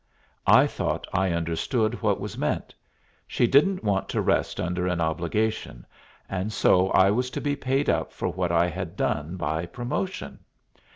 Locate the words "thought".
0.65-1.05